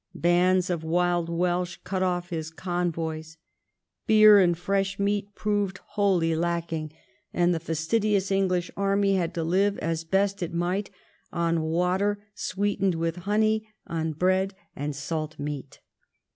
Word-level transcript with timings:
Bands 0.15 0.71
of 0.71 0.83
wild 0.83 1.29
Welsh 1.29 1.77
cut 1.83 2.01
off 2.01 2.31
his 2.31 2.49
convoys. 2.49 3.37
Beer 4.07 4.39
and 4.39 4.57
fresh 4.57 4.97
meat 4.97 5.35
proved 5.35 5.77
wholly 5.89 6.33
lacking, 6.35 6.91
and 7.31 7.53
the 7.53 7.59
fastidious 7.59 8.31
English 8.31 8.71
army 8.75 9.13
had 9.13 9.31
to 9.35 9.43
live, 9.43 9.77
as 9.77 10.03
best 10.03 10.41
it 10.41 10.55
might, 10.55 10.89
on 11.31 11.61
water 11.61 12.17
sweetened 12.33 12.95
with 12.95 13.17
honey, 13.29 13.67
on 13.85 14.13
bread 14.13 14.55
and 14.75 14.95
salt 14.95 15.37
meat. 15.37 15.81